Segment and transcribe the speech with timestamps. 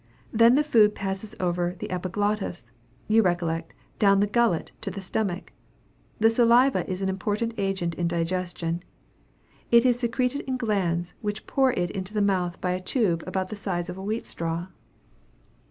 [0.33, 2.71] Then the food passes over the epiglottis,
[3.07, 5.53] you recollect, down the gullet to the stomach.
[6.17, 8.81] The saliva is an important agent in digestion.
[9.69, 13.49] It is secreted in glands, which pour it into the mouth by a tube about
[13.49, 14.69] the size of a wheat straw.